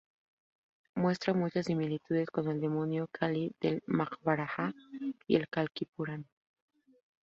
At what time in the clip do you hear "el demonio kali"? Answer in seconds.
2.47-3.53